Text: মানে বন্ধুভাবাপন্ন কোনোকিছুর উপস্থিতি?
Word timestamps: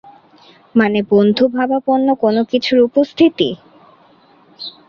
মানে 0.75 0.99
বন্ধুভাবাপন্ন 1.11 2.07
কোনোকিছুর 2.23 2.79
উপস্থিতি? 2.87 3.49